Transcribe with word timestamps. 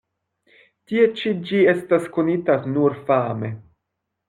Tie 0.91 1.03
ĉi 1.19 1.33
ĝi 1.51 1.61
estas 1.75 2.09
konita 2.17 2.57
nur 2.73 2.99
fame. 3.13 3.55